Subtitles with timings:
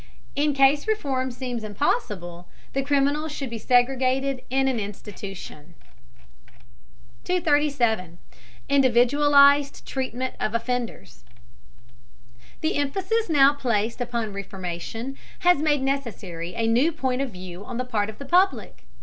[0.35, 5.75] In case reform seems impossible, the criminal should be segregated in an institution.
[7.23, 8.17] 237.
[8.67, 11.23] INDIVIDUALIZED TREATMENT OF OFFENDERS.
[12.61, 17.77] The emphasis now placed upon reformation has made necessary a new point of view on
[17.77, 18.85] the part of the public.